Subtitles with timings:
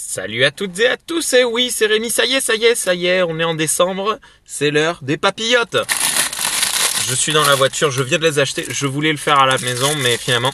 [0.00, 2.64] Salut à toutes et à tous, et oui, c'est Rémi, ça y est, ça y
[2.64, 5.76] est, ça y est, on est en décembre, c'est l'heure des papillotes.
[7.08, 9.46] Je suis dans la voiture, je viens de les acheter, je voulais le faire à
[9.46, 10.52] la maison, mais finalement,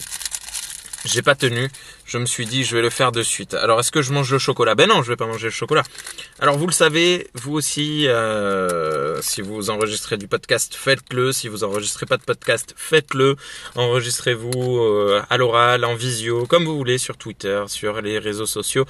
[1.04, 1.68] j'ai pas tenu.
[2.06, 3.54] Je me suis dit, je vais le faire de suite.
[3.54, 4.74] Alors, est-ce que je mange le chocolat?
[4.74, 5.82] Ben non, je vais pas manger le chocolat.
[6.38, 11.32] Alors, vous le savez, vous aussi, euh, si vous enregistrez du podcast, faites-le.
[11.32, 13.36] Si vous enregistrez pas de podcast, faites-le.
[13.74, 18.86] Enregistrez-vous euh, à l'oral, en visio, comme vous voulez, sur Twitter, sur les réseaux sociaux.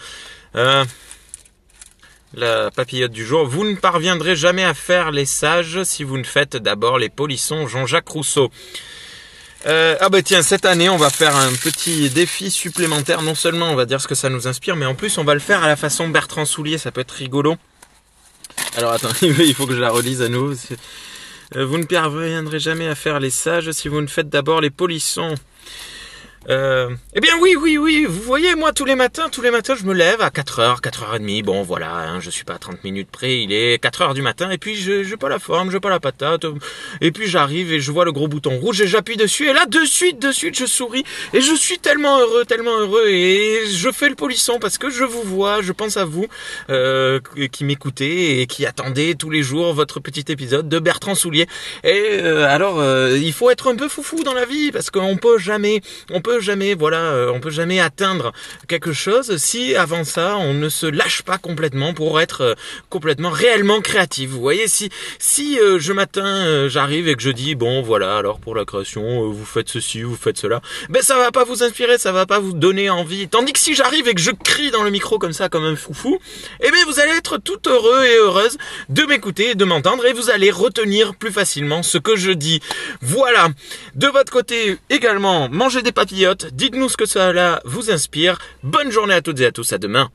[0.57, 0.85] Euh,
[2.37, 3.47] la papillote du jour.
[3.47, 7.67] Vous ne parviendrez jamais à faire les sages si vous ne faites d'abord les polissons
[7.67, 8.51] Jean-Jacques Rousseau.
[9.67, 13.23] Euh, ah bah tiens, cette année, on va faire un petit défi supplémentaire.
[13.23, 15.33] Non seulement on va dire ce que ça nous inspire, mais en plus on va
[15.35, 16.77] le faire à la façon Bertrand Soulier.
[16.77, 17.57] Ça peut être rigolo.
[18.77, 20.55] Alors attends, il faut que je la relise à nouveau.
[21.57, 24.71] Euh, vous ne parviendrez jamais à faire les sages si vous ne faites d'abord les
[24.71, 25.35] polissons.
[26.51, 29.75] Euh, eh bien oui, oui, oui, vous voyez, moi tous les matins, tous les matins,
[29.75, 33.09] je me lève à 4h, 4h30, bon voilà, hein, je suis pas à 30 minutes
[33.11, 35.89] près, il est 4h du matin, et puis je n'ai pas la forme, je pas
[35.89, 36.45] la patate,
[37.01, 39.65] et puis j'arrive et je vois le gros bouton rouge et j'appuie dessus, et là
[39.65, 43.91] de suite, de suite, je souris, et je suis tellement heureux, tellement heureux, et je
[43.91, 46.27] fais le polisson parce que je vous vois, je pense à vous,
[46.69, 47.21] euh,
[47.53, 51.47] qui m'écoutez et qui attendez tous les jours votre petit épisode de Bertrand Soulier.
[51.85, 55.17] Et euh, alors, euh, il faut être un peu foufou dans la vie, parce qu'on
[55.17, 58.33] peut jamais, on peut jamais, voilà, euh, on peut jamais atteindre
[58.69, 62.55] quelque chose si avant ça on ne se lâche pas complètement pour être euh,
[62.91, 64.31] complètement réellement créatif.
[64.31, 64.91] Vous voyez, si
[65.59, 69.45] euh, je matin j'arrive et que je dis bon voilà alors pour la création vous
[69.45, 72.53] faites ceci, vous faites cela, ben ça va pas vous inspirer, ça va pas vous
[72.53, 73.29] donner envie.
[73.29, 75.77] Tandis que si j'arrive et que je crie dans le micro comme ça comme un
[75.77, 76.19] foufou,
[76.61, 80.31] eh bien vous allez être tout heureux et heureuse de m'écouter de m'entendre et vous
[80.31, 82.61] allez retenir plus facilement ce que je dis.
[83.01, 83.49] Voilà.
[83.95, 85.93] De votre côté également, mangez des
[86.33, 88.39] dites-nous ce que cela vous inspire.
[88.63, 90.11] Bonne journée à toutes et à tous, à demain.